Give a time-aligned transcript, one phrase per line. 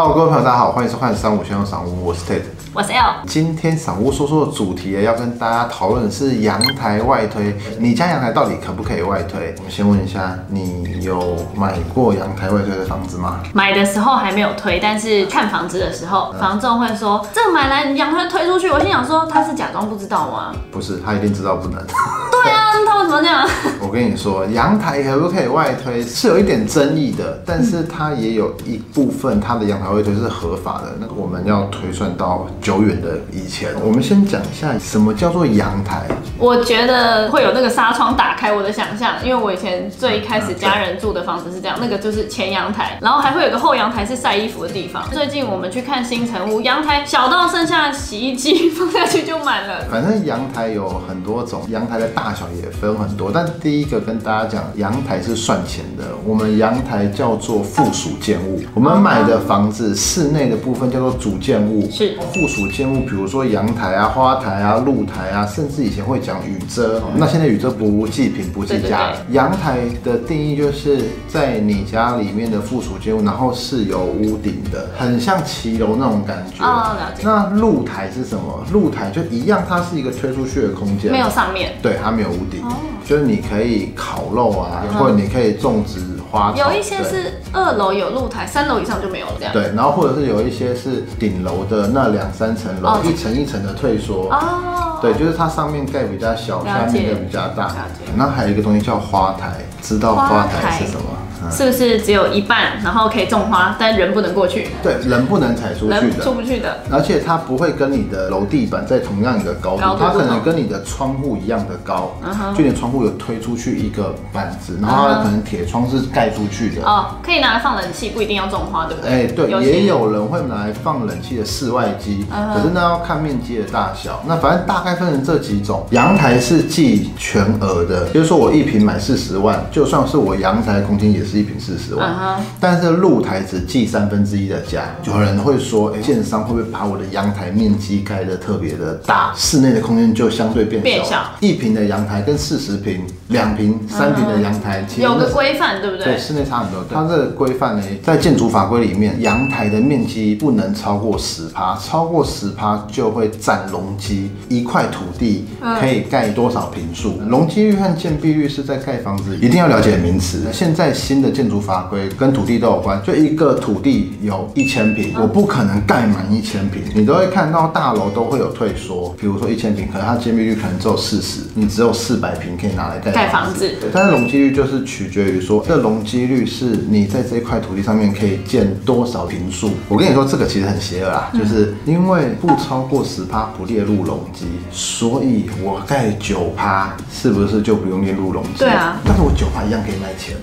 [0.00, 2.42] Hello，各位朋友，大家好，欢迎收看三五先生赏屋，我是 Ted。
[2.72, 7.56] 我是 L，今天赏屋说说的主题要跟大家讨论的是阳台外推。
[7.80, 9.52] 你家阳台到底可不可以外推？
[9.58, 13.40] 我们先问一下，你有买过阳台外推的房子吗？
[13.52, 18.70] 买的时候还没有推，但是看房子的时候，房仲会说这个买来阳台推出去。
[18.70, 20.52] 我心想说他是假装不知道吗？
[20.70, 21.84] 不是，他一定知道不能。
[22.48, 23.48] 对啊，他为什么这样？
[23.80, 30.96] 我跟你说，阳台可不可以外推是有一点争议的，但是它也有一部分它的阳台外推是合法的。
[31.00, 36.02] 那我们要推算到久远的以前，我们先讲一下什么叫做阳台。
[36.38, 45.02] 我觉得会有那个纱窗打开我的想象，因为我以前最一开始家人住的房子是这样，那个就是前阳台，然后还会有个后阳台是晒衣服的地方。
[45.10, 49.84] 最近我们去看新城屋，阳台小到剩下洗衣机 放下去就满了。
[49.90, 53.30] 反正阳台有很多种，阳台的大小也分很多。
[53.32, 56.04] 但第一个跟大家讲，阳台是算钱的。
[56.24, 67.02] 我们阳台叫做附属建物，我们买的房子室内的部分叫做主建物，是附属建物，比如说阳台啊、花台啊、露台啊，甚至以前会讲雨遮。
[67.16, 69.16] 那现在雨遮不计品不计价了。
[69.30, 76.64] 阳台的定义就是在你家里面的附属建物，然后是有屋顶的，很像骑楼那种感觉。
[76.64, 77.22] 哦，了解。
[77.24, 78.64] 那露台是什么？
[78.72, 81.72] 露台就一样，它是一个推出去的空间，没有上面。
[81.82, 82.64] 对，它没有屋顶，
[83.04, 86.58] 就是你可以烤肉啊，或者你可以种植花草。
[86.58, 89.52] 有一些是二楼有露台，三楼以上就没有了这样。
[89.52, 94.28] 对，然后或者是有一些是顶楼的那两三层楼，哦一层一层的退缩。
[94.32, 97.70] 哦，对，就是它上面盖比较小，下面盖比较大。
[98.16, 101.06] 那还有一个东西叫花台，知道花台是什么？
[101.42, 106.24] 嗯是不是只有一半，然后可以种花，但人不能过去，对，人不能踩出去人的。
[106.24, 106.78] 出不去的？
[106.90, 112.12] 而且它不会跟你的楼地板在同样一个高度，高度它可能跟你的窗户一样的高
[112.56, 116.82] 就你窗户有推出去一个板子，然后它可能铁窗是盖出去的。
[116.84, 119.10] 哦，可以拿来放冷气，不一定要种花，对不对？
[119.10, 124.22] 哎，对，有也有人会拿来放冷气的室外机，可是那要看面积的大小。
[124.26, 125.86] 那反正大概分成这几种。
[125.90, 132.40] 阳台是计全额的，比如说我一平买四十万，就算是我阳台空间也是一平四十万。
[132.58, 140.84] 但是露台只计三分之一的价，有人会说，哎、建商会不会把我的阳台面积盖得特别的大，室内的空间就相对变小？
[140.84, 146.18] 变小一平的阳台跟四十平、两平、三平的阳台，其实有个规范，对不对，对？
[146.18, 146.84] 室内差很多。
[146.90, 154.30] 它这个规范呢，在建筑法规里面，阳台的面积不能超过十趴，超过十趴就会占容积。
[154.48, 155.46] 一块土地
[155.80, 157.20] 可以盖多少平数？
[157.28, 160.44] 容积率和建蔽率是在盖房子一定要了解的名词。
[160.52, 166.82] 现在新的建筑法规跟土地都有关，就一个土地有一千平，我不可能盖满一千平。
[166.94, 179.70] 你都会看到大楼都会有退缩，比如说一千平，可能它建蔽率可能只有四十，你只有四百平可以拿来盖盖房子对但是容积率就是取决于说，这容积率是你在这块土地上面可以建多少平数。
[179.88, 188.58] 我跟你说，这个其实很邪恶啊，就是因为不超过十趴不列入容积，所以我盖九趴，是不是就不用列入容积？
[188.60, 190.36] 对啊但是我九趴一样可以卖钱。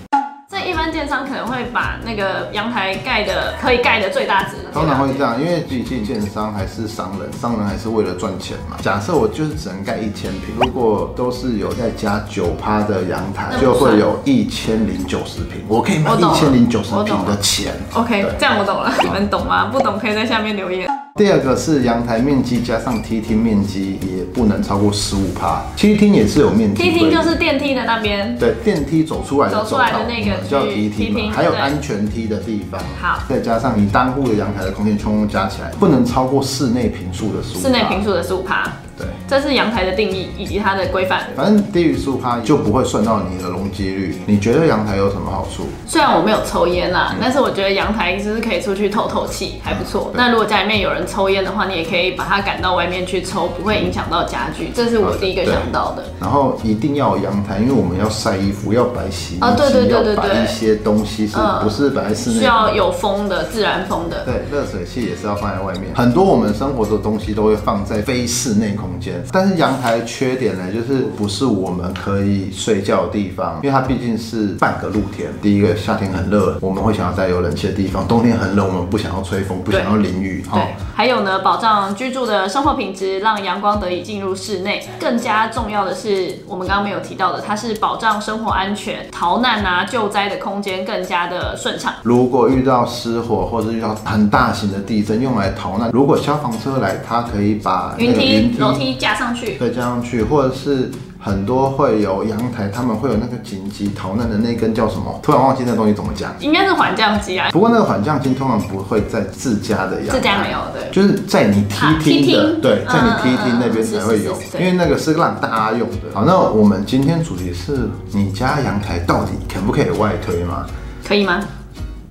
[0.86, 8.78] 般建商可能会把那个阳台盖的可以盖的最大值，通常会这样，因为毕竟建商还是商人，商人还是为了赚钱嘛。
[8.84, 17.74] 假设我就是只能盖一千平，如果都是有再加九趴的阳台，就会有一千零九十平，我可以卖一千零九十平的钱。
[17.96, 19.66] OK，这样我懂了，你们懂吗？
[19.72, 20.88] 不懂可以在下面留言。
[21.18, 32.78] 第二个是阳台面积加上梯厅面积也不能超过十五趴，梯厅也是有面积梯厅就是电梯的那边，对电梯走出来的走出来的那个嗯叫梯厅还有安全梯的地方。
[33.02, 33.24] 好。
[33.30, 37.62] 再加上你单户的阳台的空间全部加起来，不能超过室内平数的十五。
[37.62, 39.08] 室内平数的十五趴，对。
[39.28, 41.24] 这是阳台的定义以及它的规范。
[41.36, 44.22] 反正低于十五趴就不会算到你的容积率。
[44.26, 45.68] 你觉得阳台有什么好处？
[45.88, 50.12] 虽然我没有抽烟啦，但是我觉得阳台就是可以出去透透气，还不错。
[50.14, 54.72] 那如果家里面有人抽烟的话，你也可以把它赶到外面去抽，不会影响到家具。
[54.74, 56.04] 这是我第一个想到的。
[56.20, 62.40] 然后一定要有阳台，因为我们要晒衣服，要摆洗衣机，哦对对对对要摆对一些东西，是嗯不是摆在室内？
[62.40, 64.24] 需要有风的，自然风的。
[64.26, 65.94] 对，热水器也是要放在外面。
[65.96, 75.30] 很多我们生活的东西都会放在非室内空间，但是阳台缺点呢，就是不是我们可以睡觉的地方，因为它毕竟是半个露天。
[75.42, 80.44] 第一个夏天很热，我们会想要在有冷气的地方；冬天很冷，我们不想要吹风，不想要淋雨。
[80.50, 84.86] 哈对，还有呢，保障居住的生活品质，让阳光得以进入室内。
[85.00, 91.94] 更加重要的是，我们刚刚没有提到的，它是保障生活安全、逃难啊、救灾的空间更加的顺畅。
[92.04, 100.90] 如果遇到失火或者遇到很大型的地震，用来逃难，如果消防车来，它可以把云梯云梯楼梯架上去，对，加上去，或者是
[101.20, 105.20] 很多会有阳台，他们会有那个紧急逃难的那根叫什么？
[105.24, 106.34] 突然忘记那东西怎么讲。
[106.40, 110.92] 应该是缓降机啊，不过那个缓降机通常不会在自家的阳台，自家没有对。
[110.92, 116.14] 就是在你梯啊梯厅的，厅对，在你嗯梯厅那边才会有因为那个是让大家用的。
[116.14, 120.66] 好，那我们今天主题是你家阳台到底可不可以外推吗？
[121.08, 121.40] 可以吗？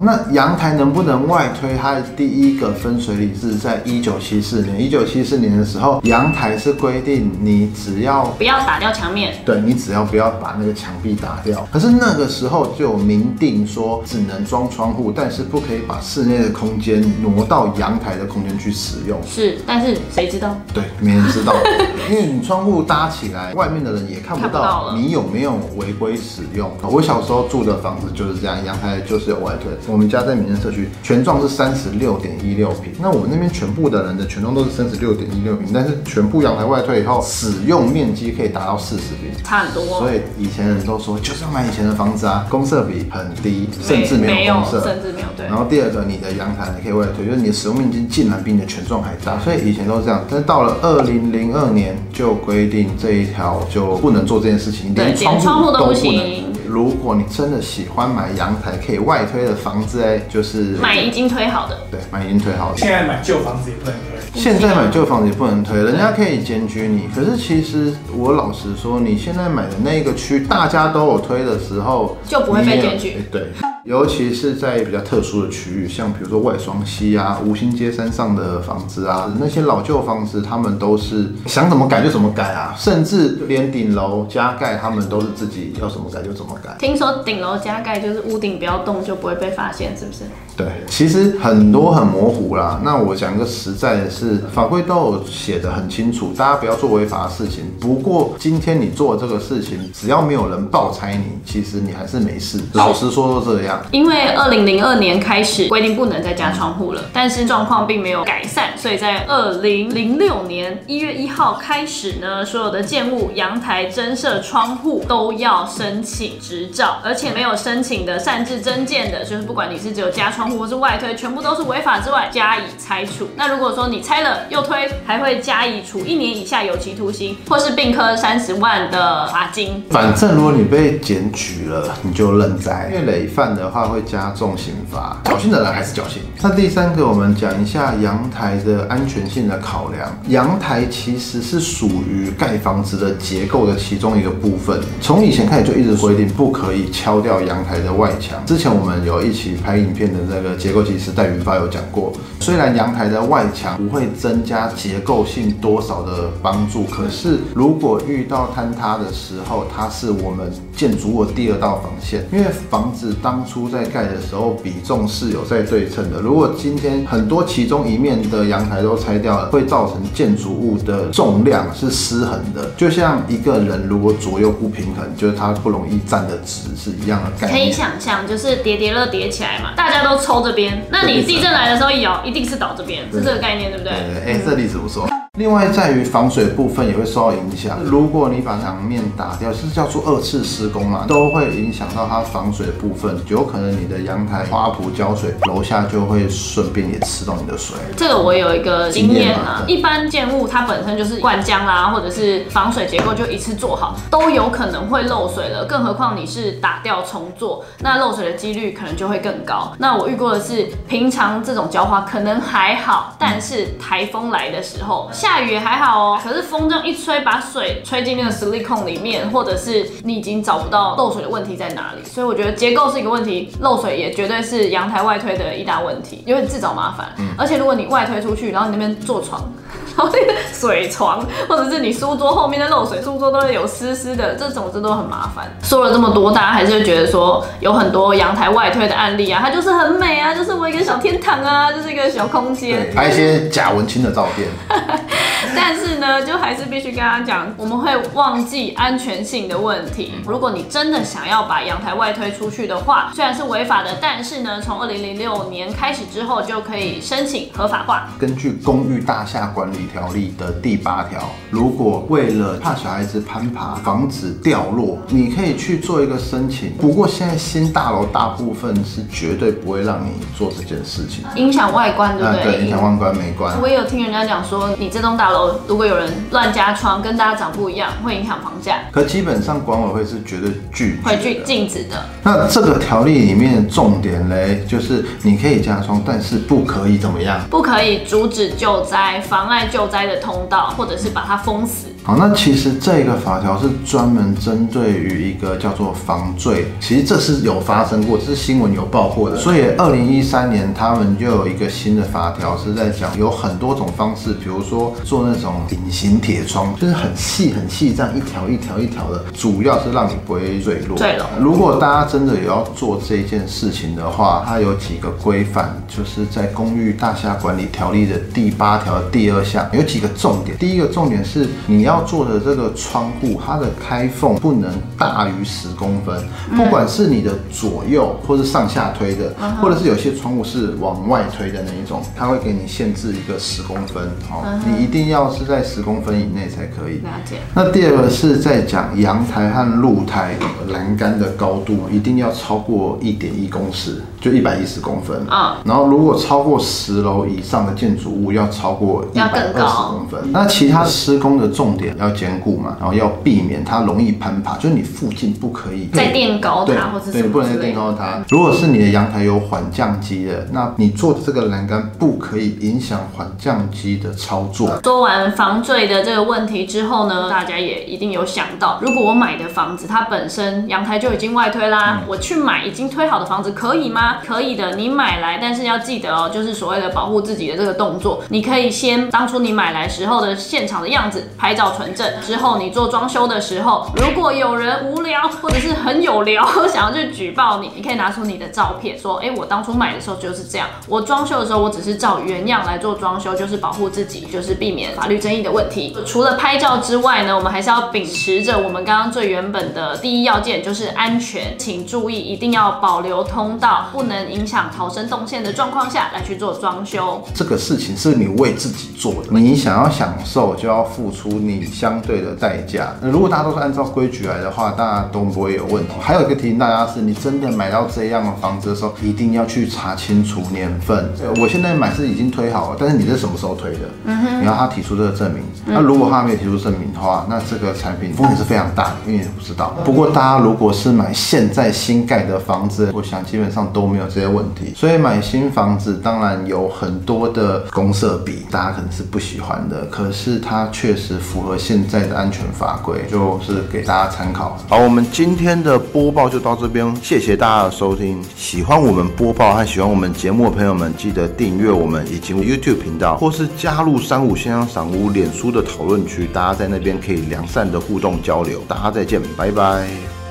[0.05, 1.75] 那阳台能不能外推？
[1.81, 4.81] 它的第一个分水岭是在一九七四年。
[4.81, 11.67] 一九七四年的时候，阳台是规定你只要不要打掉墙面，对你只要不要把那个墙壁打掉。
[11.73, 19.19] 可是那个时候就有明定说，只能装窗户，但是不可以把室内的空间挪到阳台的空间去使用。
[19.27, 20.55] 是，但是谁知道？
[20.75, 21.55] 对，没人知道，
[22.09, 26.71] 因为你窗户搭起来，外面的人也看不到你有没有违规使用。
[26.83, 29.73] 我小时候住的房子就是这样，阳台就是有外推。
[29.93, 39.33] 我们家在民生社区，全幢是三十六点一六平，那我们那边全部的人的全幢都是三十六点一六平，但是全部阳台外推以后，使用面积可以达到四十平。
[39.43, 44.81] 差很多，所以以前人都说就是要买以前的房子啊，公设比很低，甚至没没有公设。
[44.83, 45.57] 甚至没有对然。
[45.57, 50.23] 后第二个，你的阳台你可以外推，就是你的使用面积竟然比你的全幢还大，所以以前都是这样。
[50.29, 56.55] 但是到了二零零二年就规定这一条就不能做这件事情，对连连窗户都不行能。
[56.67, 62.79] 如果你真的喜欢买阳台可以外推的房子，哎，就是买已经推好的，对买已经推好的。
[62.79, 64.41] 现在买旧房子也不能推。
[64.41, 67.09] 现在买旧房子也不能推，人家可以检举你。
[67.15, 73.43] 可是其实我老实说，你现在买的那个区，大家都有推的时候，就不会被检举对，
[73.85, 86.75] 尤其是在比较特殊的区域，像比如说外双溪啊、吴兴街山上的房子啊，那些老旧房子，他们都是想怎么改就怎么改啊，甚至连顶楼加盖，他们都是自己要怎么改就怎么改。
[86.79, 90.21] 听说顶楼加盖就是屋顶不要动就不会被发现，是不是？
[90.57, 92.81] 对，其实很多很模糊啦。
[92.83, 97.65] 那我讲个实在的是，法规都有写的很清楚，大家不要做违法的事情。
[97.79, 102.59] 不过今天你做这个事情，只要没有人爆拆你，其实你还是没事。
[102.73, 103.74] 老实说都这样。
[103.91, 123.29] 因为二零零二年开始规定不能再加窗户了，但是状况并没有改善，所以在二零零六年一月一号开始呢，所有的建物阳台增设窗户都要申请执照，而且没有申请的擅自增建的，就是不管你是只有加窗户或是外推，全部都是违法之外加以拆除。
[123.37, 129.83] 那如果说你拆了又推，还会加以处一年以下有期徒刑，或是并科三十万的罚金。
[129.91, 136.21] 反正如果你被检举了，你就认栽，因为累犯的的话会加重刑罚，侥幸的人还是侥幸。
[136.43, 140.07] 那第三个，我们讲一下阳台的安全性的考量。
[140.29, 148.39] 阳台其实是属于盖房子的结构的其中一个部分，从以前开始就一直规定不可以敲掉阳台的外墙。
[148.45, 162.27] 之前我们有一起拍影片的那个结构技师戴云发有讲过，虽然阳台的外墙不会增加结构性多少的帮助，可是如果遇到坍塌的时候，它是我们建筑物第二道防线。
[162.33, 172.71] 因为房子当初在盖的时候比重是有在对称的，如果今天很多其中一面的阳台都拆掉了，会造成建筑物的重量是失衡的。
[172.77, 177.71] 就像一个人如果左右不平衡，就是他不容易站得直是一样的概可以。
[177.75, 183.93] 想象，就是叠叠乐叠起来嘛，大家都抽这边，那你地震来的时候一摇，一定是倒这边，是这个概念，对不对？
[183.93, 185.09] 对，哎、这例子不错。
[185.37, 187.81] 另外，在于防水部分也会受到影响。
[187.83, 197.77] 如果你把墙面打掉，是叫做二次施工嘛，都会影响到它防水的部分，有可能你的阳台花圃浇水，楼下就会顺便也吃到你的水。
[197.97, 209.73] 这个我有一个经验啊，一般建物它本身就是灌浆啦，或者是防水结构就一次做好，都有可能会漏水了，更何况你是打掉重做，那漏水的几率可能就会更高。
[209.79, 227.11] 那我遇过的是，平常这种浇花可能还好，但是台风来的时候，下雨也还好哦，可是风这样一吹，把水吹进那个实力孔里面，或者是你已经找不到漏水的问题在哪里，所以我觉得结构是一个问题，漏水也绝对是阳台外推的一大问题，因为自找麻烦。
[227.39, 229.51] 而且如果你外推出去，然后你那边坐床。
[229.97, 235.49] 然后那个水床，或者是你书桌后面的漏水，书桌都会有湿湿的，这种这都很麻烦。
[235.63, 242.95] 说了这么多，大家还是会觉得说有很多阳台外推的案例啊，它就是很美啊，就是我一个小天堂啊，就是一个小空间对，。
[242.95, 244.49] 拍一些假文青的照片。
[245.57, 250.15] 但是呢，就还是必须跟大家讲，我们会忘记安全性的问题。
[250.27, 258.09] 如果你真的想要把阳台外推出去的话，虽然是违法的，但是呢，从二零零六年开始之后就可以申请合法化。
[258.19, 261.21] 根据《公寓大厦管理理条例的第八条，
[261.51, 266.73] 如果为了怕小孩子攀爬，防止掉落，你可以去做一个申请。
[266.81, 272.33] 不过现在新大楼大部分是绝对不会让你做这件事情，影响外观，对不？
[272.45, 273.61] 对，影响外观美观。
[273.61, 281.43] 我也有听人家讲说，你这栋大楼如果有人乱加窗，跟大家长不一样，会影响房价，可基本上管委会是绝对拒绝会拒。
[281.45, 282.03] 禁止的。
[282.23, 287.41] 那这个条例里面的重点嘞，就是你可以加窗，但是不可以怎么样？
[287.51, 291.89] 不可以阻止救灾、妨碍救灾的通道，或者是把它封死。
[292.07, 299.39] 好，那其实这个法条是专门针对于一个叫做防坠，其实这是有发生过，这是新闻有报过的。
[299.39, 310.99] 所以二零一三年他们就有一个新的法条是在讲有很多种方式，比如说做那种隐形铁窗，就是很细很细这样一条一条一条的，主要是让你不会坠落。
[310.99, 320.55] 坠落如果大家真的有要做这件事情的话，它有几个规范，就是在《公寓大厦管理条例》的第八条的第二项有几个重点。
[320.59, 326.17] 第一个重点是你要做的这个窗户，它的开缝不能大于十公分，
[326.57, 336.99] 不管是你的左右或是上下推的，或者是有些窗户是往外推的那一种，它会给你限制一个十公分哦，你一定要是在十公分以内才可以。
[336.99, 337.37] 了解。
[337.55, 340.37] 那第二个是在讲阳台和露台
[340.69, 345.27] 栏杆的高度一定要超过一点一公尺，就一百一十公分。
[345.29, 350.33] 啊然后如果超过十楼以上的建筑物要超过一要百二十公分。
[350.33, 357.65] 那其他施工的重点要兼顾嘛，然后要避免它容易攀爬，就是你附近不可以再垫高它或是对，不能再。
[357.65, 358.23] 垫高它。
[358.29, 364.79] 如果是你的阳台有缓降机的，那你做的这个栏杆不可以影响缓降机的操作。
[364.83, 374.17] 说完防坠的这个问题之后呢，大家也一定有想到，如果我买的房子它本身阳台就已经外推啦，我去买已经推好的房子可以吗？
[374.23, 395.97] 可以的，你买来，但是要记得哦，就是所谓的保护自己的这个动作，你可以先当初你买来时候的现场的样子拍照存证，之后你做装修的时候，如果有人无聊或者是很有聊 想要去举报你，你可以拿出你的照片说，哎，我当初买的时候就是这样，我装修的时候我只是照原样来做装修，就是保护自己，就是避免法律争议的问题。
[396.07, 407.23] 除了拍照之外呢，我们还是要秉持着我们刚刚最原本的第一要件，就是安全，请注意一定要保留通道，不能影响逃生动线的状况下来去做装修。
[407.35, 412.93] 这个事情是你为自己做的，你想要享受就要付出你相对的代价。
[413.01, 415.93] 那如果大家都是按照规矩来的话，大家都不会有问题。
[416.01, 421.11] 还有一个提醒大家是，你真的买到这样的房子的时候，一定要去查清楚年份。
[421.23, 423.81] 呃我现在买是已经推好了，但是你是什么时候推的？
[424.05, 425.43] 嗯你要他提出这个证明。
[425.67, 429.75] 那如果他没有提出证明的话，那这个产品风险是非常大的，因为你不知道。
[429.85, 434.73] 不过大家如果是买现在新盖的房子，我想基本上都没有这些问题。
[434.77, 444.59] 所以买新房子当然有很多的公设比，大家可能是不喜欢的，可是它确实符和现在的安全法规，就是给大家参考。
[444.69, 448.21] 好，我们今天的播报就到这边，谢谢大家的收听。
[448.37, 458.61] 喜欢我们播报和喜欢我们节目的朋友们，记得订阅我们以及 YouTube 频道，或是加入三五先生赏屋脸书的讨论区，大家在那边可以良善的互动交流。
[458.67, 460.24] 大家再见，拜拜。